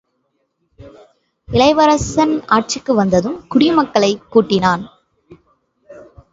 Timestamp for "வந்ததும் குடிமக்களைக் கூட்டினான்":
2.93-4.85